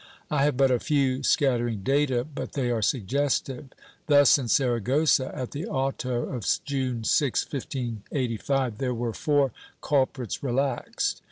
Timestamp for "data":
1.83-2.25